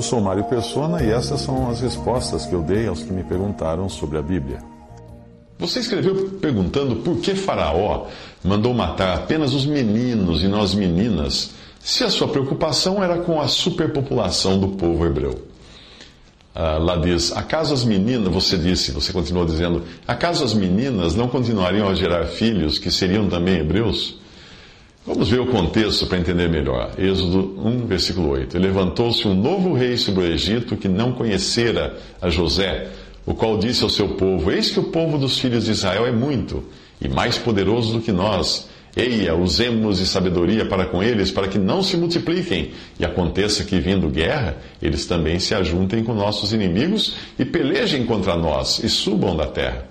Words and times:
Eu 0.00 0.02
sou 0.02 0.18
Mário 0.18 0.44
Persona 0.44 1.02
e 1.02 1.10
essas 1.10 1.42
são 1.42 1.68
as 1.68 1.78
respostas 1.82 2.46
que 2.46 2.54
eu 2.54 2.62
dei 2.62 2.88
aos 2.88 3.02
que 3.02 3.12
me 3.12 3.22
perguntaram 3.22 3.86
sobre 3.86 4.16
a 4.16 4.22
Bíblia. 4.22 4.62
Você 5.58 5.80
escreveu 5.80 6.38
perguntando 6.40 6.96
por 6.96 7.18
que 7.18 7.34
Faraó 7.34 8.06
mandou 8.42 8.72
matar 8.72 9.14
apenas 9.14 9.52
os 9.52 9.66
meninos 9.66 10.42
e 10.42 10.48
nós 10.48 10.72
meninas, 10.72 11.50
se 11.80 12.02
a 12.02 12.08
sua 12.08 12.28
preocupação 12.28 13.04
era 13.04 13.18
com 13.18 13.42
a 13.42 13.46
superpopulação 13.46 14.58
do 14.58 14.68
povo 14.68 15.04
hebreu. 15.04 15.44
Ah, 16.54 16.78
lá 16.78 16.96
diz: 16.96 17.36
acaso 17.36 17.74
as 17.74 17.84
meninas, 17.84 18.32
você 18.32 18.56
disse, 18.56 18.92
você 18.92 19.12
continuou 19.12 19.44
dizendo, 19.44 19.82
acaso 20.08 20.42
as 20.42 20.54
meninas 20.54 21.14
não 21.14 21.28
continuariam 21.28 21.90
a 21.90 21.94
gerar 21.94 22.24
filhos 22.24 22.78
que 22.78 22.90
seriam 22.90 23.28
também 23.28 23.58
hebreus? 23.58 24.18
Vamos 25.12 25.28
ver 25.28 25.40
o 25.40 25.46
contexto 25.46 26.06
para 26.06 26.18
entender 26.18 26.48
melhor. 26.48 26.92
Êxodo 26.96 27.60
1, 27.64 27.84
versículo 27.84 28.28
8. 28.28 28.56
E 28.56 28.60
levantou-se 28.60 29.26
um 29.26 29.34
novo 29.34 29.74
rei 29.74 29.96
sobre 29.96 30.22
o 30.22 30.32
Egito 30.32 30.76
que 30.76 30.86
não 30.86 31.10
conhecera 31.10 31.98
a 32.22 32.30
José, 32.30 32.86
o 33.26 33.34
qual 33.34 33.58
disse 33.58 33.82
ao 33.82 33.90
seu 33.90 34.10
povo: 34.10 34.52
Eis 34.52 34.70
que 34.70 34.78
o 34.78 34.84
povo 34.84 35.18
dos 35.18 35.36
filhos 35.36 35.64
de 35.64 35.72
Israel 35.72 36.06
é 36.06 36.12
muito 36.12 36.62
e 37.00 37.08
mais 37.08 37.36
poderoso 37.36 37.94
do 37.94 38.00
que 38.00 38.12
nós. 38.12 38.68
Eia, 38.96 39.34
usemos 39.34 39.98
de 39.98 40.06
sabedoria 40.06 40.64
para 40.66 40.86
com 40.86 41.02
eles, 41.02 41.32
para 41.32 41.48
que 41.48 41.58
não 41.58 41.82
se 41.82 41.96
multipliquem, 41.96 42.70
e 42.96 43.04
aconteça 43.04 43.64
que, 43.64 43.80
vindo 43.80 44.08
guerra, 44.08 44.58
eles 44.80 45.06
também 45.06 45.40
se 45.40 45.56
ajuntem 45.56 46.04
com 46.04 46.14
nossos 46.14 46.52
inimigos 46.52 47.16
e 47.36 47.44
pelejem 47.44 48.06
contra 48.06 48.36
nós 48.36 48.78
e 48.78 48.88
subam 48.88 49.36
da 49.36 49.48
terra. 49.48 49.90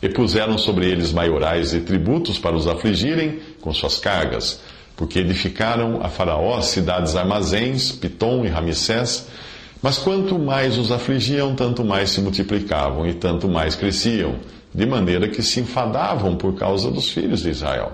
E 0.00 0.08
puseram 0.08 0.56
sobre 0.56 0.86
eles 0.86 1.12
maiorais 1.12 1.74
e 1.74 1.80
tributos 1.80 2.38
para 2.38 2.54
os 2.54 2.68
afligirem 2.68 3.40
com 3.60 3.74
suas 3.74 3.98
cargas, 3.98 4.60
porque 4.98 5.20
edificaram 5.20 6.00
a 6.02 6.08
Faraó 6.08 6.60
cidades 6.60 7.14
armazéns, 7.14 7.92
Pitom 7.92 8.44
e 8.44 8.48
Ramsés. 8.48 9.28
Mas 9.80 9.96
quanto 9.96 10.36
mais 10.36 10.76
os 10.76 10.90
afligiam, 10.90 11.54
tanto 11.54 11.84
mais 11.84 12.10
se 12.10 12.20
multiplicavam 12.20 13.06
e 13.06 13.14
tanto 13.14 13.48
mais 13.48 13.76
cresciam, 13.76 14.34
de 14.74 14.84
maneira 14.84 15.28
que 15.28 15.40
se 15.40 15.60
enfadavam 15.60 16.34
por 16.34 16.56
causa 16.56 16.90
dos 16.90 17.10
filhos 17.10 17.42
de 17.42 17.50
Israel. 17.50 17.92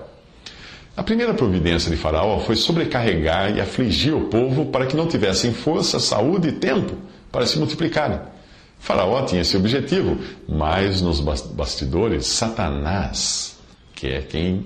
A 0.97 1.03
primeira 1.03 1.35
providência 1.35 1.91
de 1.91 1.97
Faraó 1.97 2.39
foi 2.39 2.55
sobrecarregar 2.55 3.55
e 3.55 3.61
afligir 3.61 4.15
o 4.15 4.21
povo 4.21 4.65
para 4.65 4.87
que 4.87 4.97
não 4.97 5.05
tivessem 5.05 5.53
força, 5.53 5.99
saúde 5.99 6.47
e 6.47 6.53
tempo 6.53 6.95
para 7.31 7.45
se 7.45 7.59
multiplicarem. 7.59 8.19
Faraó 8.79 9.21
tinha 9.21 9.41
esse 9.41 9.55
objetivo, 9.55 10.17
mas 10.49 11.01
nos 11.01 11.19
bastidores, 11.19 12.25
Satanás, 12.25 13.57
que 13.93 14.07
é 14.07 14.21
quem 14.21 14.65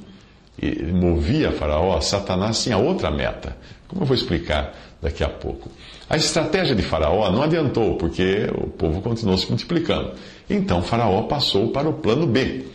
movia 0.92 1.52
Faraó, 1.52 2.00
Satanás 2.02 2.64
tinha 2.64 2.78
outra 2.78 3.10
meta, 3.10 3.56
como 3.88 4.02
eu 4.02 4.06
vou 4.06 4.16
explicar 4.16 4.74
daqui 5.02 5.24
a 5.24 5.30
pouco. 5.30 5.70
A 6.10 6.18
estratégia 6.18 6.76
de 6.76 6.82
Faraó 6.82 7.32
não 7.32 7.44
adiantou, 7.44 7.96
porque 7.96 8.50
o 8.56 8.68
povo 8.68 9.02
continuou 9.02 9.38
se 9.38 9.48
multiplicando. 9.48 10.12
Então 10.50 10.82
Faraó 10.82 11.24
passou 11.24 11.70
para 11.70 11.88
o 11.88 11.94
plano 11.94 12.28
B 12.28 12.66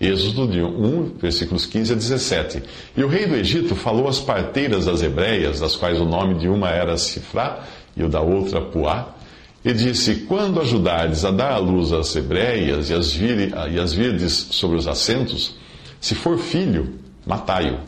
Êxodo 0.00 0.44
1, 0.44 1.18
versículos 1.20 1.66
15 1.66 1.92
a 1.92 1.96
17. 1.96 2.62
E 2.96 3.04
o 3.04 3.08
rei 3.08 3.26
do 3.26 3.36
Egito 3.36 3.76
falou 3.76 4.08
às 4.08 4.18
parteiras 4.18 4.86
das 4.86 5.02
hebreias, 5.02 5.60
das 5.60 5.76
quais 5.76 6.00
o 6.00 6.06
nome 6.06 6.36
de 6.36 6.48
uma 6.48 6.70
era 6.70 6.96
Sifrá 6.96 7.66
e 7.94 8.02
o 8.02 8.08
da 8.08 8.22
outra 8.22 8.62
Puá, 8.62 9.14
e 9.62 9.74
disse: 9.74 10.24
Quando 10.26 10.58
ajudardes 10.58 11.22
a 11.22 11.30
dar 11.30 11.52
à 11.52 11.58
luz 11.58 11.92
as 11.92 12.16
hebreias 12.16 12.88
e 12.88 12.94
as, 12.94 13.12
vir, 13.12 13.52
e 13.70 13.78
as 13.78 13.92
virdes 13.92 14.32
sobre 14.32 14.78
os 14.78 14.88
assentos, 14.88 15.54
se 16.00 16.14
for 16.14 16.38
filho, 16.38 16.94
matai-o. 17.30 17.78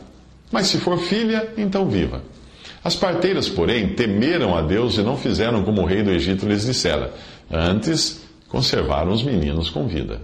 Mas 0.49 0.67
se 0.67 0.77
for 0.77 0.97
filha, 0.97 1.51
então 1.57 1.89
viva. 1.89 2.21
As 2.81 2.95
parteiras, 2.95 3.49
porém, 3.49 3.89
temeram 3.89 4.55
a 4.55 4.61
Deus 4.61 4.97
e 4.97 5.01
não 5.01 5.17
fizeram 5.17 5.63
como 5.63 5.81
o 5.81 5.85
rei 5.85 6.01
do 6.01 6.11
Egito 6.11 6.47
lhes 6.47 6.65
dissera. 6.65 7.13
Antes, 7.51 8.23
conservaram 8.47 9.11
os 9.11 9.21
meninos 9.21 9.69
com 9.69 9.85
vida. 9.85 10.21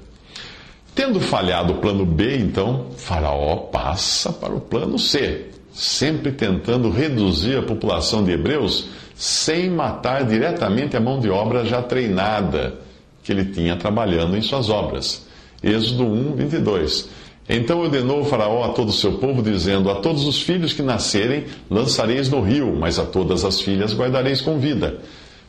Tendo 0.96 1.20
falhado 1.20 1.74
o 1.74 1.78
plano 1.78 2.06
B, 2.06 2.38
então, 2.38 2.88
Faraó 2.96 3.58
passa 3.58 4.32
para 4.32 4.54
o 4.54 4.62
plano 4.62 4.98
C, 4.98 5.48
sempre 5.74 6.32
tentando 6.32 6.90
reduzir 6.90 7.58
a 7.58 7.64
população 7.64 8.24
de 8.24 8.32
hebreus 8.32 8.88
sem 9.16 9.70
matar 9.70 10.24
diretamente 10.24 10.96
a 10.96 11.00
mão 11.00 11.20
de 11.20 11.30
obra 11.30 11.66
já 11.66 11.82
treinada 11.82 12.76
que 13.24 13.34
ele 13.34 13.46
tinha 13.46 13.76
trabalhando 13.76 14.38
em 14.38 14.42
suas 14.42 14.70
obras. 14.70 15.28
Êxodo 15.62 16.06
1, 16.06 16.36
22. 16.36 17.10
Então 17.50 17.80
ordenou 17.80 18.22
o 18.22 18.26
Faraó 18.26 18.64
a 18.64 18.70
todo 18.70 18.90
o 18.90 18.94
seu 18.94 19.14
povo, 19.14 19.42
dizendo: 19.42 19.90
A 19.90 19.96
todos 19.96 20.26
os 20.28 20.40
filhos 20.40 20.72
que 20.72 20.84
nascerem 20.84 21.46
lançareis 21.68 22.30
no 22.30 22.42
rio, 22.42 22.76
mas 22.76 23.00
a 23.00 23.06
todas 23.06 23.44
as 23.44 23.60
filhas 23.60 23.96
guardareis 23.96 24.40
com 24.40 24.60
vida. 24.60 25.00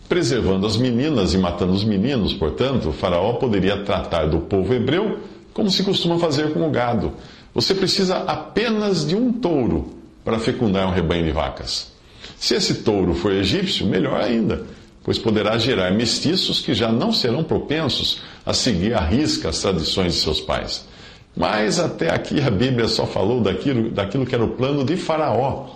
Preservando 0.08 0.66
as 0.66 0.78
meninas 0.78 1.34
e 1.34 1.38
matando 1.38 1.72
os 1.72 1.84
meninos, 1.84 2.32
portanto, 2.32 2.88
o 2.88 2.92
Faraó 2.92 3.34
poderia 3.34 3.84
tratar 3.84 4.26
do 4.26 4.40
povo 4.40 4.72
hebreu 4.72 5.20
como 5.52 5.70
se 5.70 5.82
costuma 5.82 6.18
fazer 6.18 6.54
com 6.54 6.66
o 6.66 6.70
gado. 6.70 7.12
Você 7.54 7.74
precisa 7.74 8.16
apenas 8.16 9.06
de 9.06 9.14
um 9.14 9.32
touro 9.32 9.90
para 10.24 10.38
fecundar 10.38 10.88
um 10.88 10.92
rebanho 10.92 11.24
de 11.24 11.32
vacas. 11.32 11.92
Se 12.38 12.54
esse 12.54 12.76
touro 12.76 13.14
for 13.14 13.32
egípcio, 13.32 13.86
melhor 13.86 14.20
ainda, 14.20 14.64
pois 15.04 15.18
poderá 15.18 15.58
gerar 15.58 15.90
mestiços 15.90 16.60
que 16.60 16.72
já 16.72 16.90
não 16.90 17.12
serão 17.12 17.44
propensos 17.44 18.20
a 18.44 18.54
seguir 18.54 18.94
à 18.94 19.00
risca 19.00 19.50
as 19.50 19.60
tradições 19.60 20.14
de 20.14 20.20
seus 20.20 20.40
pais. 20.40 20.88
Mas 21.36 21.78
até 21.78 22.12
aqui 22.12 22.40
a 22.40 22.50
Bíblia 22.50 22.88
só 22.88 23.06
falou 23.06 23.40
daquilo, 23.40 23.90
daquilo 23.90 24.26
que 24.26 24.34
era 24.34 24.44
o 24.44 24.50
plano 24.50 24.84
de 24.84 24.96
Faraó. 24.96 25.70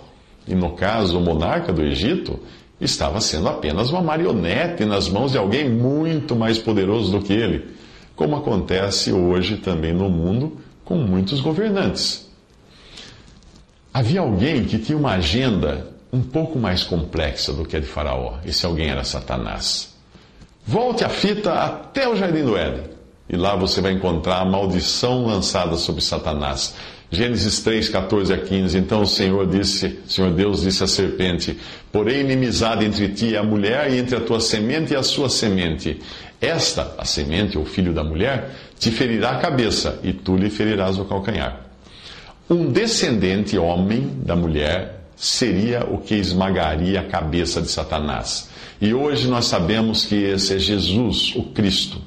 E 0.47 0.53
no 0.53 0.71
caso, 0.73 1.17
o 1.17 1.21
monarca 1.21 1.73
do 1.73 1.81
Egito 1.81 2.39
estava 2.79 3.21
sendo 3.21 3.47
apenas 3.47 3.89
uma 3.89 4.01
marionete 4.01 4.85
nas 4.85 5.07
mãos 5.07 5.31
de 5.31 5.37
alguém 5.37 5.69
muito 5.69 6.35
mais 6.35 6.57
poderoso 6.57 7.11
do 7.11 7.21
que 7.21 7.33
ele 7.33 7.75
como 8.15 8.37
acontece 8.37 9.11
hoje 9.11 9.57
também 9.57 9.93
no 9.93 10.09
mundo 10.09 10.57
com 10.83 10.95
muitos 10.95 11.41
governantes. 11.41 12.29
Havia 13.93 14.21
alguém 14.21 14.65
que 14.65 14.77
tinha 14.77 14.97
uma 14.97 15.13
agenda 15.13 15.93
um 16.11 16.21
pouco 16.21 16.57
mais 16.57 16.83
complexa 16.83 17.51
do 17.51 17.65
que 17.65 17.75
a 17.75 17.79
de 17.79 17.85
Faraó. 17.85 18.37
Esse 18.45 18.65
alguém 18.65 18.89
era 18.89 19.03
Satanás. 19.03 19.93
Volte 20.65 21.03
a 21.03 21.09
fita 21.09 21.53
até 21.53 22.07
o 22.07 22.15
Jardim 22.15 22.43
do 22.43 22.57
Éden, 22.57 22.83
e 23.27 23.35
lá 23.35 23.55
você 23.55 23.81
vai 23.81 23.91
encontrar 23.91 24.41
a 24.41 24.45
maldição 24.45 25.25
lançada 25.25 25.75
sobre 25.77 26.01
Satanás. 26.01 26.75
Gênesis 27.11 27.59
3, 27.61 27.89
14 27.89 28.33
a 28.33 28.37
15. 28.37 28.77
Então 28.77 29.01
o 29.01 29.07
Senhor 29.07 29.47
disse, 29.47 29.99
o 30.05 30.11
Senhor 30.11 30.31
Deus 30.31 30.61
disse 30.61 30.83
à 30.83 30.87
serpente: 30.87 31.57
Porém, 31.91 32.21
inimizade 32.21 32.85
entre 32.85 33.09
ti 33.09 33.27
e 33.27 33.37
a 33.37 33.43
mulher, 33.43 33.91
e 33.91 33.97
entre 33.97 34.15
a 34.15 34.21
tua 34.21 34.39
semente 34.39 34.93
e 34.93 34.95
a 34.95 35.03
sua 35.03 35.29
semente. 35.29 35.99
Esta, 36.41 36.93
a 36.97 37.05
semente 37.05 37.57
ou 37.57 37.65
filho 37.65 37.93
da 37.93 38.03
mulher, 38.03 38.51
te 38.77 38.91
ferirá 38.91 39.31
a 39.31 39.39
cabeça, 39.39 39.99
e 40.03 40.11
tu 40.13 40.35
lhe 40.35 40.49
ferirás 40.49 40.99
o 40.99 41.05
calcanhar. 41.05 41.61
Um 42.49 42.71
descendente 42.71 43.57
homem 43.57 44.11
da 44.23 44.35
mulher 44.35 45.05
seria 45.15 45.85
o 45.85 45.99
que 45.99 46.15
esmagaria 46.15 46.99
a 46.99 47.03
cabeça 47.03 47.61
de 47.61 47.69
Satanás. 47.71 48.49
E 48.81 48.93
hoje 48.93 49.27
nós 49.27 49.45
sabemos 49.45 50.05
que 50.05 50.15
esse 50.15 50.55
é 50.55 50.59
Jesus, 50.59 51.33
o 51.35 51.43
Cristo. 51.43 51.99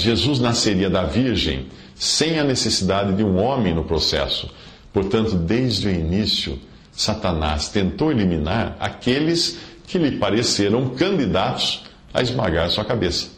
Jesus 0.00 0.40
nasceria 0.40 0.90
da 0.90 1.04
Virgem 1.04 1.66
sem 1.94 2.38
a 2.38 2.44
necessidade 2.44 3.14
de 3.14 3.22
um 3.22 3.38
homem 3.38 3.74
no 3.74 3.84
processo. 3.84 4.50
Portanto, 4.92 5.36
desde 5.36 5.88
o 5.88 5.90
início, 5.90 6.58
Satanás 6.92 7.68
tentou 7.68 8.10
eliminar 8.10 8.76
aqueles 8.80 9.58
que 9.86 9.98
lhe 9.98 10.12
pareceram 10.12 10.90
candidatos 10.90 11.84
a 12.12 12.22
esmagar 12.22 12.68
sua 12.70 12.84
cabeça. 12.84 13.28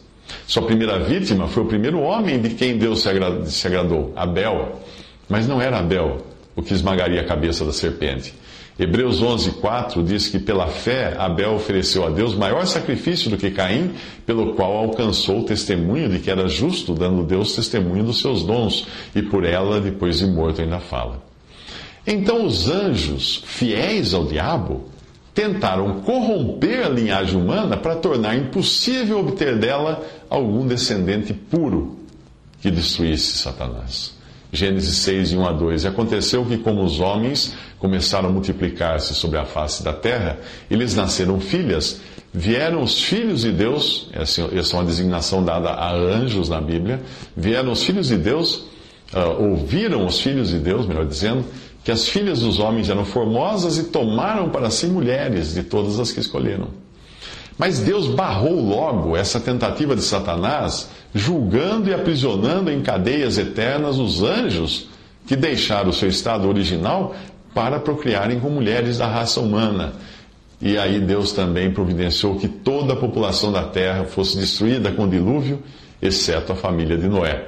Sua 0.47 0.63
primeira 0.63 0.99
vítima 0.99 1.47
foi 1.47 1.63
o 1.63 1.65
primeiro 1.65 1.99
homem 1.99 2.41
de 2.41 2.49
quem 2.51 2.77
Deus 2.77 3.05
se 3.47 3.67
agradou, 3.67 4.13
Abel. 4.15 4.81
Mas 5.29 5.47
não 5.47 5.61
era 5.61 5.79
Abel 5.79 6.25
o 6.55 6.61
que 6.61 6.73
esmagaria 6.73 7.21
a 7.21 7.25
cabeça 7.25 7.65
da 7.65 7.73
serpente. 7.73 8.33
Hebreus 8.77 9.21
11:4 9.21 10.03
diz 10.03 10.27
que 10.27 10.39
pela 10.39 10.67
fé 10.67 11.15
Abel 11.17 11.53
ofereceu 11.53 12.05
a 12.05 12.09
Deus 12.09 12.33
maior 12.33 12.65
sacrifício 12.65 13.29
do 13.29 13.37
que 13.37 13.51
Caim, 13.51 13.91
pelo 14.25 14.55
qual 14.55 14.75
alcançou 14.75 15.41
o 15.41 15.45
testemunho 15.45 16.09
de 16.09 16.19
que 16.19 16.31
era 16.31 16.47
justo, 16.47 16.95
dando 16.95 17.23
Deus 17.23 17.53
testemunho 17.53 18.03
dos 18.03 18.19
seus 18.19 18.43
dons, 18.43 18.87
e 19.15 19.21
por 19.21 19.45
ela, 19.45 19.79
depois 19.79 20.17
de 20.17 20.25
morto, 20.25 20.61
ainda 20.61 20.79
fala. 20.79 21.21
Então 22.05 22.45
os 22.45 22.67
anjos, 22.67 23.43
fiéis 23.45 24.13
ao 24.13 24.25
diabo, 24.25 24.85
tentaram 25.35 26.01
corromper 26.01 26.85
a 26.85 26.89
linhagem 26.89 27.39
humana 27.39 27.77
para 27.77 27.95
tornar 27.95 28.35
impossível 28.35 29.19
obter 29.19 29.57
dela 29.57 30.03
algum 30.29 30.65
descendente 30.65 31.31
puro 31.31 31.99
que 32.59 32.71
destruísse 32.71 33.37
Satanás. 33.37 34.13
Gênesis 34.53 34.97
6, 34.97 35.33
1 35.33 35.47
a 35.47 35.51
2. 35.51 35.83
E 35.83 35.87
aconteceu 35.87 36.45
que, 36.45 36.57
como 36.59 36.83
os 36.83 36.99
homens 36.99 37.55
começaram 37.79 38.29
a 38.29 38.31
multiplicar-se 38.31 39.15
sobre 39.15 39.39
a 39.39 39.45
face 39.45 39.83
da 39.83 39.91
terra, 39.91 40.37
eles 40.69 40.95
nasceram 40.95 41.39
filhas, 41.39 41.99
vieram 42.31 42.83
os 42.83 43.01
filhos 43.01 43.41
de 43.41 43.51
Deus, 43.51 44.09
essa 44.13 44.41
é 44.41 44.75
uma 44.75 44.85
designação 44.85 45.43
dada 45.43 45.71
a 45.71 45.91
anjos 45.91 46.49
na 46.49 46.61
Bíblia, 46.61 47.01
vieram 47.35 47.71
os 47.71 47.83
filhos 47.83 48.07
de 48.07 48.15
Deus, 48.15 48.67
uh, 49.11 49.41
ouviram 49.49 50.05
os 50.05 50.21
filhos 50.21 50.49
de 50.49 50.59
Deus, 50.59 50.85
melhor 50.85 51.07
dizendo, 51.07 51.43
que 51.83 51.91
as 51.91 52.07
filhas 52.07 52.39
dos 52.39 52.59
homens 52.59 52.89
eram 52.89 53.03
formosas 53.03 53.79
e 53.79 53.85
tomaram 53.85 54.49
para 54.49 54.69
si 54.69 54.85
mulheres 54.85 55.55
de 55.55 55.63
todas 55.63 55.99
as 55.99 56.11
que 56.11 56.19
escolheram. 56.19 56.67
Mas 57.57 57.79
Deus 57.79 58.07
barrou 58.07 58.61
logo 58.61 59.15
essa 59.17 59.39
tentativa 59.39 59.95
de 59.95 60.01
Satanás, 60.01 60.89
julgando 61.13 61.89
e 61.89 61.93
aprisionando 61.93 62.71
em 62.71 62.81
cadeias 62.81 63.37
eternas 63.37 63.99
os 63.99 64.23
anjos 64.23 64.87
que 65.27 65.35
deixaram 65.35 65.89
o 65.89 65.93
seu 65.93 66.09
estado 66.09 66.47
original 66.47 67.15
para 67.53 67.79
procriarem 67.79 68.39
com 68.39 68.49
mulheres 68.49 68.97
da 68.97 69.07
raça 69.07 69.39
humana. 69.39 69.93
E 70.59 70.77
aí 70.77 70.99
Deus 70.99 71.31
também 71.31 71.71
providenciou 71.71 72.37
que 72.37 72.47
toda 72.47 72.93
a 72.93 72.95
população 72.95 73.51
da 73.51 73.63
terra 73.63 74.05
fosse 74.05 74.37
destruída 74.37 74.91
com 74.91 75.03
o 75.03 75.09
dilúvio, 75.09 75.61
exceto 76.01 76.51
a 76.51 76.55
família 76.55 76.97
de 76.97 77.07
Noé, 77.07 77.47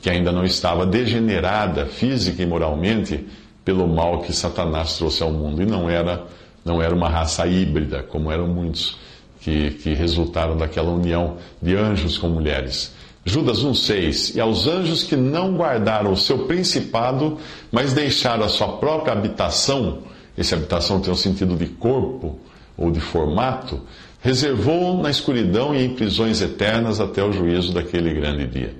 que 0.00 0.08
ainda 0.08 0.30
não 0.30 0.44
estava 0.44 0.86
degenerada 0.86 1.86
física 1.86 2.42
e 2.42 2.46
moralmente 2.46 3.26
pelo 3.64 3.86
mal 3.88 4.20
que 4.20 4.32
Satanás 4.32 4.96
trouxe 4.96 5.22
ao 5.22 5.32
mundo. 5.32 5.62
E 5.62 5.66
não 5.66 5.88
era 5.90 6.26
não 6.64 6.80
era 6.80 6.94
uma 6.94 7.08
raça 7.08 7.44
híbrida, 7.44 8.04
como 8.04 8.30
eram 8.30 8.46
muitos 8.46 8.96
que, 9.42 9.72
que 9.72 9.92
resultaram 9.92 10.56
daquela 10.56 10.90
união 10.90 11.36
de 11.60 11.74
anjos 11.74 12.16
com 12.16 12.28
mulheres. 12.28 12.92
Judas 13.24 13.64
1,6: 13.64 14.36
E 14.36 14.40
aos 14.40 14.66
anjos 14.66 15.02
que 15.02 15.16
não 15.16 15.54
guardaram 15.54 16.12
o 16.12 16.16
seu 16.16 16.46
principado, 16.46 17.38
mas 17.70 17.92
deixaram 17.92 18.44
a 18.44 18.48
sua 18.48 18.68
própria 18.78 19.12
habitação, 19.12 19.98
essa 20.36 20.56
habitação 20.56 21.00
tem 21.00 21.10
o 21.10 21.12
um 21.12 21.16
sentido 21.16 21.56
de 21.56 21.66
corpo 21.66 22.38
ou 22.76 22.90
de 22.90 23.00
formato, 23.00 23.80
reservou 24.20 25.02
na 25.02 25.10
escuridão 25.10 25.74
e 25.74 25.84
em 25.84 25.94
prisões 25.94 26.40
eternas 26.40 27.00
até 27.00 27.22
o 27.22 27.32
juízo 27.32 27.72
daquele 27.72 28.14
grande 28.14 28.46
dia. 28.46 28.74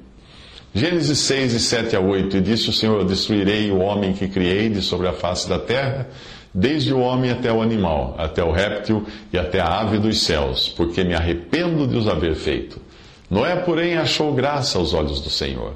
Gênesis 0.75 1.19
6, 1.19 1.53
7 1.61 1.97
a 1.97 2.01
8: 2.01 2.37
E 2.37 2.41
disse 2.41 2.71
o 2.71 2.73
Senhor: 2.73 3.05
destruirei 3.05 3.71
o 3.71 3.79
homem 3.79 4.13
que 4.13 4.29
criei 4.29 4.69
de 4.69 4.81
sobre 4.81 5.09
a 5.09 5.13
face 5.13 5.49
da 5.49 5.59
terra 5.59 6.09
desde 6.55 6.93
o 6.93 7.01
homem 7.01 7.31
até 7.31 7.53
o 7.53 7.63
animal, 7.63 8.15
até 8.19 8.43
o 8.45 8.53
réptil 8.53 9.05
e 9.33 9.39
até 9.39 9.61
a 9.61 9.81
ave 9.81 9.99
dos 9.99 10.23
céus, 10.23 10.69
porque 10.69 11.03
me 11.03 11.15
arrependo 11.15 11.87
de 11.87 11.97
os 11.97 12.09
haver 12.09 12.35
feito. 12.35 12.81
Noé, 13.31 13.57
porém, 13.57 13.97
achou 13.97 14.33
graça 14.35 14.79
aos 14.79 14.93
olhos 14.93 15.21
do 15.21 15.31
Senhor. 15.31 15.75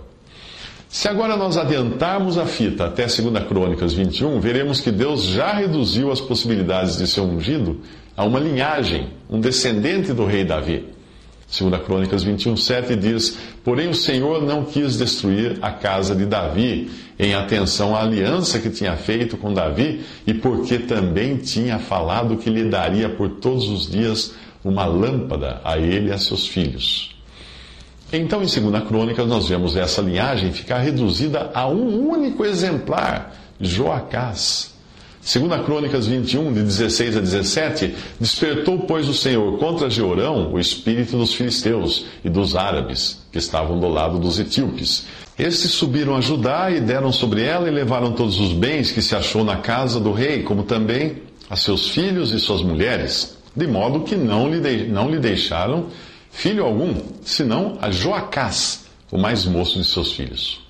Se 0.88 1.08
agora 1.08 1.36
nós 1.36 1.56
adiantarmos 1.56 2.38
a 2.38 2.46
fita 2.46 2.86
até 2.86 3.06
2 3.06 3.44
Crônicas 3.48 3.92
21, 3.92 4.40
veremos 4.40 4.80
que 4.80 4.90
Deus 4.90 5.24
já 5.24 5.52
reduziu 5.52 6.12
as 6.12 6.20
possibilidades 6.20 6.96
de 6.96 7.06
ser 7.06 7.20
ungido 7.20 7.80
a 8.16 8.24
uma 8.24 8.38
linhagem, 8.38 9.08
um 9.28 9.40
descendente 9.40 10.12
do 10.12 10.24
rei 10.24 10.44
Davi. 10.44 10.95
2 11.48 11.82
Crônicas 11.82 12.24
21, 12.24 12.56
7 12.56 12.96
diz: 12.96 13.38
Porém 13.62 13.88
o 13.88 13.94
Senhor 13.94 14.42
não 14.42 14.64
quis 14.64 14.98
destruir 14.98 15.58
a 15.62 15.70
casa 15.70 16.14
de 16.14 16.26
Davi, 16.26 16.90
em 17.18 17.34
atenção 17.34 17.94
à 17.94 18.02
aliança 18.02 18.58
que 18.58 18.68
tinha 18.68 18.96
feito 18.96 19.36
com 19.36 19.54
Davi, 19.54 20.04
e 20.26 20.34
porque 20.34 20.78
também 20.78 21.36
tinha 21.36 21.78
falado 21.78 22.36
que 22.36 22.50
lhe 22.50 22.64
daria 22.64 23.08
por 23.08 23.30
todos 23.30 23.68
os 23.68 23.88
dias 23.88 24.34
uma 24.64 24.84
lâmpada 24.84 25.60
a 25.64 25.78
ele 25.78 26.08
e 26.08 26.12
a 26.12 26.18
seus 26.18 26.46
filhos. 26.46 27.14
Então, 28.12 28.42
em 28.42 28.46
2 28.46 28.84
Crônicas, 28.84 29.26
nós 29.26 29.48
vemos 29.48 29.76
essa 29.76 30.00
linhagem 30.00 30.52
ficar 30.52 30.78
reduzida 30.78 31.50
a 31.54 31.68
um 31.68 32.08
único 32.08 32.44
exemplar, 32.44 33.34
Joacás. 33.60 34.75
Segunda 35.26 35.58
Crônicas 35.58 36.06
21, 36.06 36.52
de 36.52 36.62
16 36.62 37.16
a 37.16 37.20
17, 37.20 37.96
despertou, 38.20 38.78
pois, 38.78 39.08
o 39.08 39.12
Senhor 39.12 39.58
contra 39.58 39.90
Jeorão 39.90 40.52
o 40.52 40.60
espírito 40.60 41.18
dos 41.18 41.34
filisteus 41.34 42.06
e 42.24 42.30
dos 42.30 42.54
árabes, 42.54 43.26
que 43.32 43.38
estavam 43.38 43.80
do 43.80 43.88
lado 43.88 44.20
dos 44.20 44.38
etíopes. 44.38 45.04
Estes 45.36 45.72
subiram 45.72 46.14
a 46.14 46.20
Judá 46.20 46.70
e 46.70 46.80
deram 46.80 47.10
sobre 47.10 47.42
ela 47.42 47.66
e 47.66 47.72
levaram 47.72 48.12
todos 48.12 48.38
os 48.38 48.52
bens 48.52 48.92
que 48.92 49.02
se 49.02 49.16
achou 49.16 49.42
na 49.42 49.56
casa 49.56 49.98
do 49.98 50.12
rei, 50.12 50.44
como 50.44 50.62
também 50.62 51.16
a 51.50 51.56
seus 51.56 51.88
filhos 51.88 52.30
e 52.30 52.38
suas 52.38 52.62
mulheres, 52.62 53.36
de 53.54 53.66
modo 53.66 54.02
que 54.02 54.14
não 54.14 54.48
lhe, 54.48 54.60
de, 54.60 54.86
não 54.86 55.10
lhe 55.10 55.18
deixaram 55.18 55.86
filho 56.30 56.64
algum, 56.64 56.94
senão 57.24 57.78
a 57.82 57.90
Joacás, 57.90 58.84
o 59.10 59.18
mais 59.18 59.44
moço 59.44 59.76
de 59.76 59.86
seus 59.86 60.12
filhos. 60.12 60.64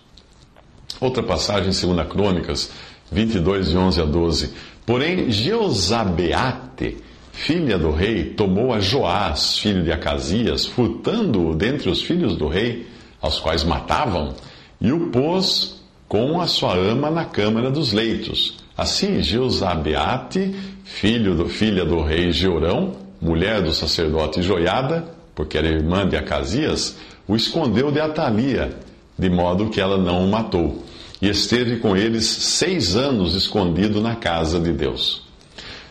Outra 0.99 1.23
passagem 1.23 1.69
em 1.69 1.95
2 1.95 2.09
Crônicas 2.09 2.71
22, 3.11 3.71
de 3.71 3.77
11 3.77 4.01
a 4.01 4.05
12. 4.05 4.51
Porém, 4.85 5.31
Jeozabeate, 5.31 6.97
filha 7.33 7.79
do 7.79 7.91
rei, 7.91 8.25
tomou 8.25 8.73
a 8.73 8.81
Joás, 8.81 9.59
filho 9.59 9.83
de 9.83 9.93
Acasias, 9.93 10.67
furtando-o 10.67 11.55
dentre 11.55 11.91
os 11.91 12.03
filhos 12.03 12.37
do 12.37 12.49
rei, 12.49 12.87
aos 13.21 13.41
quais 13.41 13.65
matavam, 13.65 14.35
e 14.81 14.93
o 14.93 15.09
pôs 15.09 15.83
com 16.09 16.41
a 16.41 16.47
sua 16.47 16.77
ama 16.77 17.11
na 17.11 17.25
câmara 17.25 17.71
dos 17.71 17.93
leitos. 17.93 18.59
Assim, 18.77 19.23
Jeozabeate, 19.23 20.55
filho 20.85 21.35
do, 21.35 21.49
filha 21.49 21.85
do 21.85 22.03
rei 22.03 22.31
Jeorão, 22.31 22.93
mulher 23.21 23.63
do 23.63 23.73
sacerdote 23.73 24.43
Joiada, 24.43 25.05
porque 25.35 25.59
era 25.59 25.67
irmã 25.67 26.07
de 26.07 26.17
Acasias, 26.17 26.97
o 27.27 27.35
escondeu 27.35 27.91
de 27.91 28.01
Atalia, 28.01 28.77
de 29.19 29.29
modo 29.29 29.71
que 29.71 29.81
ela 29.81 29.99
não 29.99 30.25
o 30.25 30.31
matou 30.31 30.85
e 31.21 31.29
esteve 31.29 31.77
com 31.77 31.97
eles 31.97 32.27
seis 32.27 32.97
anos 32.97 33.35
escondido 33.35 34.01
na 34.01 34.17
casa 34.17 34.61
de 34.61 34.73
Deus. 34.73 35.23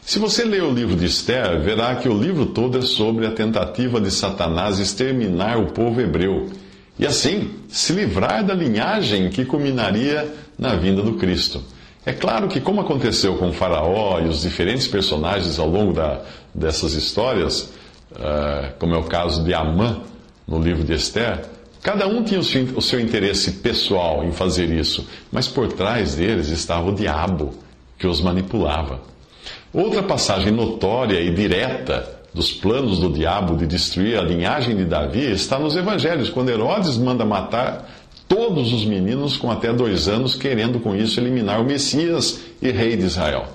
Se 0.01 0.19
você 0.19 0.43
ler 0.43 0.63
o 0.63 0.71
livro 0.71 0.95
de 0.95 1.05
Esther, 1.05 1.59
verá 1.61 1.95
que 1.95 2.07
o 2.07 2.15
livro 2.15 2.45
todo 2.45 2.77
é 2.77 2.81
sobre 2.81 3.25
a 3.25 3.31
tentativa 3.31 3.99
de 3.99 4.11
Satanás 4.11 4.77
exterminar 4.77 5.57
o 5.57 5.71
povo 5.71 5.99
hebreu 5.99 6.47
e 6.99 7.05
assim 7.05 7.55
se 7.67 7.91
livrar 7.91 8.43
da 8.43 8.53
linhagem 8.53 9.29
que 9.29 9.43
culminaria 9.43 10.31
na 10.57 10.75
vinda 10.75 11.01
do 11.01 11.13
Cristo. 11.13 11.61
É 12.05 12.13
claro 12.13 12.47
que, 12.47 12.61
como 12.61 12.81
aconteceu 12.81 13.35
com 13.35 13.51
Faraó 13.51 14.19
e 14.19 14.27
os 14.27 14.41
diferentes 14.41 14.87
personagens 14.87 15.57
ao 15.57 15.67
longo 15.67 15.91
da, 15.91 16.21
dessas 16.53 16.93
histórias, 16.93 17.73
uh, 18.11 18.73
como 18.77 18.93
é 18.93 18.97
o 18.99 19.05
caso 19.05 19.43
de 19.43 19.55
Amã 19.55 20.01
no 20.47 20.61
livro 20.61 20.83
de 20.83 20.93
Esther, 20.93 21.41
Cada 21.85 22.07
um 22.07 22.23
tinha 22.23 22.39
o 22.39 22.81
seu 22.81 22.99
interesse 22.99 23.51
pessoal 23.51 24.23
em 24.23 24.31
fazer 24.31 24.71
isso, 24.71 25.07
mas 25.31 25.47
por 25.47 25.71
trás 25.71 26.15
deles 26.15 26.49
estava 26.49 26.89
o 26.89 26.95
diabo 26.95 27.53
que 27.99 28.07
os 28.07 28.19
manipulava. 28.21 29.01
Outra 29.71 30.01
passagem 30.01 30.51
notória 30.51 31.21
e 31.21 31.31
direta 31.31 32.21
dos 32.33 32.51
planos 32.51 32.97
do 32.97 33.13
diabo 33.13 33.55
de 33.55 33.67
destruir 33.67 34.17
a 34.17 34.23
linhagem 34.23 34.75
de 34.75 34.83
Davi 34.83 35.31
está 35.31 35.59
nos 35.59 35.75
evangelhos, 35.75 36.27
quando 36.27 36.49
Herodes 36.49 36.97
manda 36.97 37.23
matar 37.23 37.87
todos 38.27 38.73
os 38.73 38.83
meninos 38.83 39.37
com 39.37 39.51
até 39.51 39.71
dois 39.71 40.07
anos, 40.07 40.33
querendo 40.33 40.79
com 40.79 40.95
isso 40.95 41.19
eliminar 41.19 41.61
o 41.61 41.65
Messias 41.65 42.39
e 42.63 42.71
rei 42.71 42.97
de 42.97 43.03
Israel. 43.03 43.45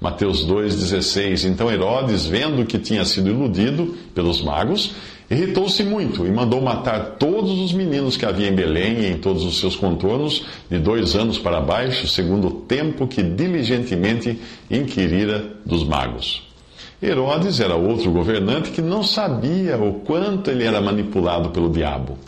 Mateus 0.00 0.46
2,16. 0.46 1.44
Então 1.44 1.68
Herodes, 1.68 2.24
vendo 2.24 2.64
que 2.64 2.78
tinha 2.78 3.04
sido 3.04 3.30
iludido 3.30 3.96
pelos 4.14 4.40
magos, 4.40 4.94
Irritou-se 5.30 5.84
muito 5.84 6.26
e 6.26 6.30
mandou 6.30 6.60
matar 6.60 7.16
todos 7.16 7.52
os 7.60 7.72
meninos 7.72 8.16
que 8.16 8.26
havia 8.26 8.48
em 8.48 8.54
Belém 8.54 8.98
e 8.98 9.06
em 9.06 9.16
todos 9.16 9.44
os 9.44 9.60
seus 9.60 9.76
contornos, 9.76 10.44
de 10.68 10.76
dois 10.80 11.14
anos 11.14 11.38
para 11.38 11.60
baixo, 11.60 12.08
segundo 12.08 12.48
o 12.48 12.50
tempo 12.50 13.06
que 13.06 13.22
diligentemente 13.22 14.40
inquirira 14.68 15.52
dos 15.64 15.84
magos. 15.84 16.42
Herodes 17.00 17.60
era 17.60 17.76
outro 17.76 18.10
governante 18.10 18.72
que 18.72 18.82
não 18.82 19.04
sabia 19.04 19.78
o 19.78 20.00
quanto 20.00 20.50
ele 20.50 20.64
era 20.64 20.80
manipulado 20.80 21.50
pelo 21.50 21.70
diabo. 21.70 22.18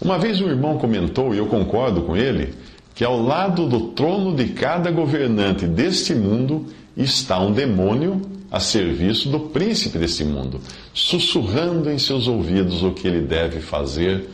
Uma 0.00 0.18
vez 0.18 0.40
um 0.40 0.48
irmão 0.48 0.78
comentou, 0.78 1.34
e 1.34 1.38
eu 1.38 1.46
concordo 1.46 2.00
com 2.02 2.16
ele, 2.16 2.54
que 2.94 3.04
ao 3.04 3.20
lado 3.20 3.66
do 3.66 3.88
trono 3.88 4.34
de 4.34 4.46
cada 4.46 4.90
governante 4.90 5.66
deste 5.66 6.14
mundo 6.14 6.64
está 6.96 7.38
um 7.38 7.52
demônio 7.52 8.22
a 8.50 8.58
serviço 8.58 9.28
do 9.28 9.40
príncipe 9.40 9.98
deste 9.98 10.24
mundo, 10.24 10.60
sussurrando 10.94 11.90
em 11.90 11.98
seus 11.98 12.26
ouvidos 12.26 12.82
o 12.82 12.92
que 12.92 13.06
ele 13.06 13.20
deve 13.20 13.60
fazer 13.60 14.28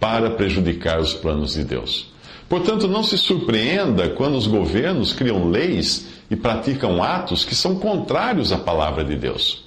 para 0.00 0.30
prejudicar 0.30 1.00
os 1.00 1.14
planos 1.14 1.54
de 1.54 1.62
Deus. 1.62 2.10
Portanto, 2.48 2.88
não 2.88 3.04
se 3.04 3.16
surpreenda 3.16 4.10
quando 4.10 4.36
os 4.36 4.46
governos 4.46 5.12
criam 5.12 5.48
leis 5.48 6.06
e 6.30 6.34
praticam 6.36 7.02
atos 7.02 7.44
que 7.44 7.54
são 7.54 7.76
contrários 7.76 8.52
à 8.52 8.58
palavra 8.58 9.04
de 9.04 9.14
Deus. 9.16 9.64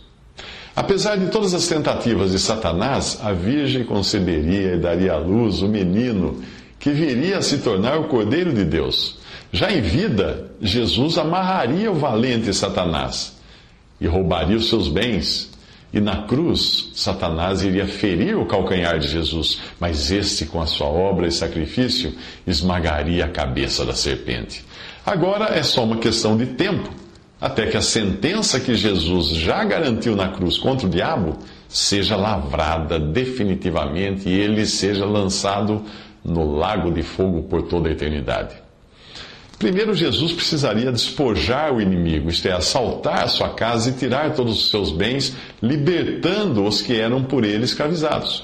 Apesar 0.75 1.15
de 1.17 1.27
todas 1.27 1.53
as 1.53 1.65
tentativas 1.67 2.31
de 2.31 2.39
Satanás, 2.39 3.19
a 3.23 3.31
Virgem 3.31 3.85
conceberia 3.85 4.73
e 4.73 4.77
daria 4.77 5.13
à 5.13 5.17
luz 5.17 5.61
o 5.61 5.69
menino 5.69 6.43
que 6.77 6.91
viria 6.91 7.37
a 7.37 7.41
se 7.41 7.59
tornar 7.59 7.97
o 7.97 8.09
Cordeiro 8.09 8.53
de 8.53 8.65
Deus. 8.65 9.17
Já 9.53 9.71
em 9.71 9.81
vida, 9.81 10.51
Jesus 10.61 11.17
amarraria 11.17 11.89
o 11.89 11.95
valente 11.95 12.53
Satanás 12.53 13.34
e 13.99 14.07
roubaria 14.07 14.57
os 14.57 14.69
seus 14.69 14.87
bens. 14.87 15.51
E 15.93 15.99
na 16.01 16.23
cruz, 16.23 16.91
Satanás 16.93 17.61
iria 17.63 17.87
ferir 17.87 18.37
o 18.37 18.45
calcanhar 18.45 18.99
de 18.99 19.07
Jesus, 19.07 19.61
mas 19.79 20.11
este, 20.11 20.45
com 20.45 20.61
a 20.61 20.65
sua 20.65 20.87
obra 20.87 21.27
e 21.27 21.31
sacrifício, 21.31 22.13
esmagaria 22.45 23.25
a 23.25 23.29
cabeça 23.29 23.85
da 23.85 23.93
serpente. 23.93 24.65
Agora 25.05 25.55
é 25.55 25.63
só 25.63 25.83
uma 25.83 25.97
questão 25.97 26.35
de 26.35 26.47
tempo 26.47 26.89
até 27.39 27.67
que 27.67 27.77
a 27.77 27.81
sentença 27.81 28.59
que 28.59 28.75
Jesus 28.75 29.29
já 29.29 29.63
garantiu 29.63 30.15
na 30.15 30.29
cruz 30.29 30.57
contra 30.57 30.87
o 30.87 30.89
diabo 30.89 31.37
seja 31.67 32.15
lavrada 32.15 32.99
definitivamente 32.99 34.27
e 34.27 34.33
ele 34.33 34.65
seja 34.65 35.05
lançado 35.05 35.83
no 36.23 36.55
lago 36.55 36.91
de 36.91 37.03
fogo 37.03 37.43
por 37.43 37.63
toda 37.63 37.89
a 37.89 37.91
eternidade. 37.91 38.64
Primeiro, 39.57 39.95
Jesus 39.95 40.33
precisaria 40.33 40.91
despojar 40.91 41.73
o 41.73 41.81
inimigo, 41.81 42.29
isto 42.29 42.47
é, 42.47 42.51
assaltar 42.51 43.23
a 43.23 43.27
sua 43.27 43.49
casa 43.49 43.89
e 43.89 43.93
tirar 43.93 44.33
todos 44.33 44.59
os 44.59 44.69
seus 44.69 44.91
bens, 44.91 45.33
libertando 45.61 46.65
os 46.65 46.81
que 46.81 46.99
eram 46.99 47.23
por 47.23 47.45
ele 47.45 47.63
escravizados. 47.63 48.43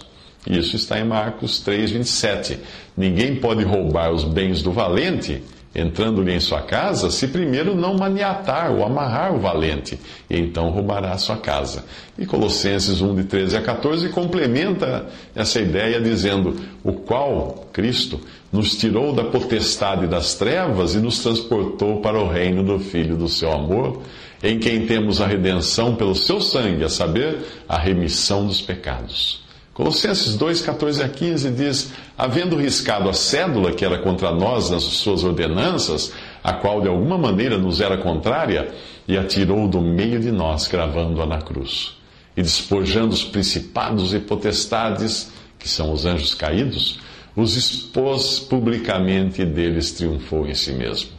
Isso 0.49 0.75
está 0.75 0.99
em 0.99 1.03
Marcos 1.03 1.59
3, 1.59 1.91
27. 1.91 2.59
Ninguém 2.97 3.35
pode 3.35 3.63
roubar 3.63 4.11
os 4.11 4.23
bens 4.23 4.63
do 4.63 4.71
valente 4.71 5.43
entrando-lhe 5.73 6.33
em 6.33 6.39
sua 6.39 6.61
casa, 6.61 7.09
se 7.09 7.27
primeiro 7.27 7.73
não 7.75 7.95
maniatar 7.95 8.71
ou 8.71 8.85
amarrar 8.85 9.33
o 9.33 9.39
valente, 9.39 9.97
e 10.29 10.37
então 10.37 10.69
roubará 10.69 11.13
a 11.13 11.17
sua 11.17 11.37
casa. 11.37 11.85
E 12.17 12.25
Colossenses 12.25 13.01
1, 13.01 13.15
de 13.15 13.23
13 13.23 13.57
a 13.57 13.61
14, 13.61 14.09
complementa 14.09 15.07
essa 15.33 15.59
ideia 15.59 16.01
dizendo: 16.01 16.55
O 16.83 16.93
qual, 16.93 17.67
Cristo, 17.71 18.19
nos 18.51 18.75
tirou 18.75 19.13
da 19.13 19.23
potestade 19.23 20.07
das 20.07 20.35
trevas 20.35 20.93
e 20.93 20.99
nos 20.99 21.19
transportou 21.19 22.01
para 22.01 22.19
o 22.19 22.27
reino 22.27 22.63
do 22.63 22.77
Filho 22.77 23.15
do 23.15 23.29
seu 23.29 23.51
amor, 23.51 24.01
em 24.43 24.59
quem 24.59 24.85
temos 24.85 25.21
a 25.21 25.27
redenção 25.27 25.95
pelo 25.95 26.15
seu 26.15 26.41
sangue, 26.41 26.83
a 26.83 26.89
saber, 26.89 27.39
a 27.67 27.77
remissão 27.77 28.45
dos 28.45 28.59
pecados. 28.59 29.50
Colossenses 29.73 30.35
2, 30.35 30.61
14 30.61 31.01
a 31.01 31.07
15 31.07 31.49
diz: 31.51 31.91
Havendo 32.17 32.57
riscado 32.57 33.09
a 33.09 33.13
cédula 33.13 33.71
que 33.71 33.85
era 33.85 33.97
contra 33.99 34.31
nós 34.31 34.69
nas 34.69 34.83
suas 34.83 35.23
ordenanças, 35.23 36.11
a 36.43 36.51
qual 36.51 36.81
de 36.81 36.89
alguma 36.89 37.17
maneira 37.17 37.57
nos 37.57 37.79
era 37.79 37.97
contrária, 37.97 38.69
e 39.07 39.17
atirou 39.17 39.67
do 39.67 39.79
meio 39.79 40.19
de 40.19 40.31
nós, 40.31 40.67
cravando-a 40.67 41.25
na 41.25 41.41
cruz. 41.41 41.93
E 42.35 42.41
despojando 42.41 43.13
os 43.13 43.23
principados 43.23 44.13
e 44.13 44.19
potestades, 44.19 45.31
que 45.57 45.69
são 45.69 45.93
os 45.93 46.05
anjos 46.05 46.33
caídos, 46.33 46.99
os 47.33 47.55
expôs 47.55 48.39
publicamente 48.39 49.41
e 49.41 49.45
deles 49.45 49.91
triunfou 49.91 50.47
em 50.47 50.53
si 50.53 50.73
mesmo. 50.73 51.11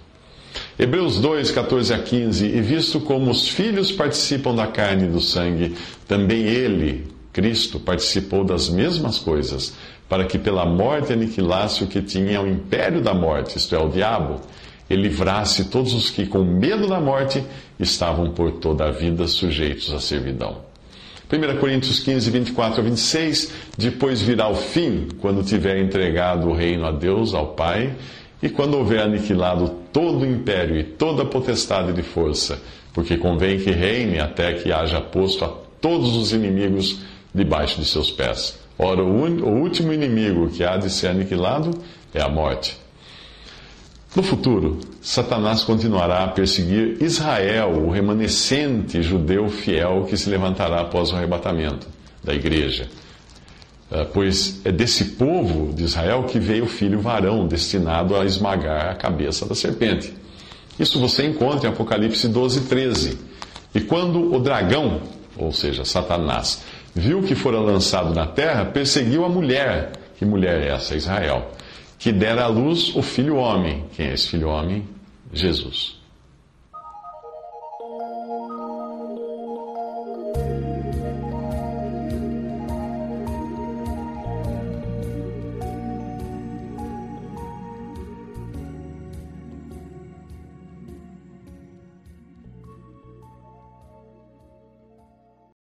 Hebreus 0.79 1.19
2, 1.19 1.51
14 1.51 1.95
a 1.95 1.99
15: 1.99 2.45
E 2.45 2.61
visto 2.61 3.01
como 3.01 3.31
os 3.31 3.49
filhos 3.49 3.91
participam 3.91 4.55
da 4.55 4.67
carne 4.67 5.05
e 5.05 5.11
do 5.11 5.23
sangue, 5.23 5.75
também 6.07 6.43
ele 6.43 7.11
Cristo 7.33 7.81
participou 7.81 8.45
das 8.45 8.69
mesmas 8.69 9.19
coisas, 9.19 9.75
para 10.09 10.25
que 10.27 10.39
pela 10.39 10.67
morte 10.67 11.13
aniquilasse 11.13 11.83
o 11.83 11.87
que 11.87 12.03
tinha 12.03 12.43
o 12.43 12.47
império 12.47 13.01
da 13.01 13.15
morte, 13.15 13.57
isto 13.57 13.75
é, 13.75 13.79
o 13.79 13.89
diabo, 13.89 14.41
e 14.91 14.95
livrasse 14.95 15.71
todos 15.71 15.95
os 15.95 16.11
que, 16.11 16.27
com 16.27 16.45
medo 16.45 16.87
da 16.87 17.01
morte, 17.01 17.43
estavam 17.81 18.31
por 18.31 18.53
toda 18.53 18.85
a 18.85 18.91
vida 18.91 19.27
sujeitos 19.27 19.93
à 19.93 19.99
servidão. 19.99 20.59
1 21.33 21.59
Coríntios 21.59 21.99
15, 22.01 22.31
24 22.31 22.81
a 22.81 22.85
26, 22.85 23.53
depois 23.79 24.21
virá 24.21 24.49
o 24.49 24.55
fim, 24.55 25.09
quando 25.19 25.43
tiver 25.43 25.79
entregado 25.79 26.49
o 26.49 26.53
reino 26.53 26.85
a 26.85 26.91
Deus, 26.91 27.33
ao 27.33 27.55
Pai, 27.55 27.95
e 28.43 28.51
quando 28.51 28.75
houver 28.75 29.01
aniquilado 29.01 29.71
todo 29.91 30.25
o 30.25 30.27
império 30.27 30.79
e 30.79 30.85
toda 30.85 31.23
a 31.23 31.27
potestade 31.27 31.95
de 31.95 32.03
força, 32.03 32.61
porque 32.93 33.17
convém 33.17 33.59
que 33.59 33.71
reine 33.71 34.19
até 34.19 34.53
que 34.53 34.71
haja 34.71 35.01
posto 35.01 35.43
a 35.47 35.49
todos 35.81 36.17
os 36.17 36.35
inimigos 36.35 37.01
debaixo 37.35 37.81
de 37.81 37.87
seus 37.87 38.11
pés. 38.11 38.59
Ora, 38.79 39.03
o, 39.03 39.25
o 39.25 39.61
último 39.61 39.93
inimigo 39.93 40.49
que 40.49 40.65
há 40.65 40.77
de 40.77 40.91
ser 40.91 41.09
aniquilado 41.09 41.71
é 42.13 42.21
a 42.21 42.29
morte. 42.29 42.77
No 44.15 44.23
futuro, 44.23 44.79
Satanás 45.01 45.65
continuará 45.65 46.25
a 46.25 46.29
perseguir 46.29 47.03
Israel, 47.03 47.71
o 47.71 47.91
remanescente 47.91 49.03
judeu 49.03 49.49
fiel 49.49 50.05
que 50.09 50.17
se 50.17 50.29
levantará 50.29 50.83
após 50.83 51.11
o 51.11 51.17
arrebatamento 51.17 51.87
da 52.23 52.35
igreja. 52.35 52.89
Ah, 53.91 54.07
pois 54.13 54.61
é 54.65 54.73
desse 54.73 55.05
povo 55.17 55.73
de 55.75 55.85
Israel 55.85 56.25
que 56.25 56.39
veio 56.39 56.65
o 56.65 56.69
filho 56.69 57.01
varão, 57.01 57.47
destinado 57.47 58.17
a 58.17 58.25
esmagar 58.25 58.91
a 58.91 58.95
cabeça 58.95 59.45
da 59.45 59.55
serpente. 59.55 60.15
Isso 60.79 60.99
você 60.99 61.27
encontra 61.27 61.69
em 61.69 61.73
Apocalipse 61.73 62.27
12, 62.27 62.63
13. 62.63 63.19
E 63.75 63.81
quando 63.81 64.35
o 64.35 64.39
dragão, 64.39 65.03
ou 65.37 65.53
seja, 65.53 65.85
Satanás, 65.85 66.63
viu 66.95 67.23
que 67.23 67.35
fora 67.35 67.59
lançado 67.59 68.15
na 68.15 68.27
terra, 68.27 68.65
perseguiu 68.65 69.25
a 69.25 69.29
mulher. 69.29 69.93
Que 70.19 70.25
mulher 70.25 70.63
é 70.63 70.69
essa? 70.69 70.95
Israel. 70.95 71.51
Que 71.99 72.13
dera 72.13 72.45
à 72.45 72.47
luz 72.47 72.95
o 72.95 73.03
filho 73.03 73.37
homem. 73.37 73.85
Quem 73.97 74.07
é 74.07 74.15
esse 74.15 74.29
filho 74.29 74.49
homem? 74.49 74.85
Jesus. 75.33 76.02